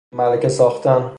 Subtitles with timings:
[0.11, 1.09] ملکه ساختن